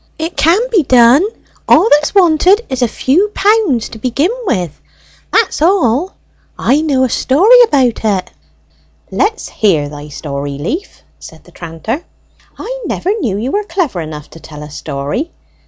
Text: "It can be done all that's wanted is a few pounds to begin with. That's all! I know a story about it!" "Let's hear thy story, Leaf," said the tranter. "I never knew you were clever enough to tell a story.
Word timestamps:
"It 0.17 0.35
can 0.35 0.59
be 0.71 0.81
done 0.81 1.23
all 1.67 1.87
that's 1.91 2.15
wanted 2.15 2.65
is 2.69 2.81
a 2.81 2.87
few 2.87 3.27
pounds 3.35 3.87
to 3.89 3.99
begin 3.99 4.31
with. 4.47 4.81
That's 5.31 5.61
all! 5.61 6.15
I 6.57 6.81
know 6.81 7.03
a 7.03 7.07
story 7.07 7.61
about 7.65 8.03
it!" 8.03 8.31
"Let's 9.11 9.47
hear 9.49 9.89
thy 9.89 10.07
story, 10.07 10.57
Leaf," 10.57 11.03
said 11.19 11.43
the 11.43 11.51
tranter. 11.51 12.03
"I 12.57 12.79
never 12.87 13.11
knew 13.19 13.37
you 13.37 13.51
were 13.51 13.63
clever 13.63 14.01
enough 14.01 14.27
to 14.31 14.39
tell 14.39 14.63
a 14.63 14.71
story. 14.71 15.29